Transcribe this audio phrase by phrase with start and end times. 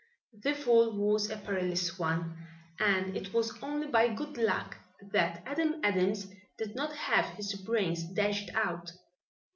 [0.33, 2.35] The fall was a perilous one
[2.79, 4.77] and it was only by good luck
[5.11, 6.25] that Adam Adams
[6.57, 8.93] did not have his brains dashed out.